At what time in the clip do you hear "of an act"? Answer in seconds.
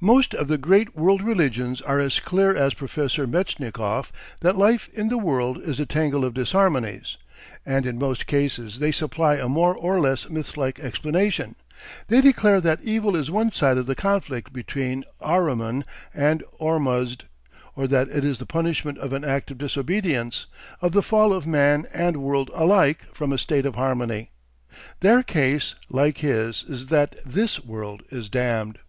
18.98-19.52